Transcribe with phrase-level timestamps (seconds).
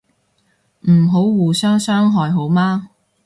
[0.89, 2.89] 唔好互相傷害好嗎